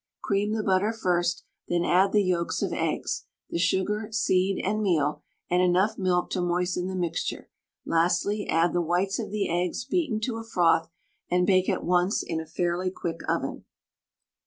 [0.23, 5.21] Cream the butter first, then add the yolks of eggs, the sugar, seed, and meal,
[5.47, 7.51] and enough milk to moisten the mixture;
[7.85, 10.89] lastly, add the whites of the eggs beaten to a froth,
[11.29, 13.63] and bake at once in a fairly quick oven.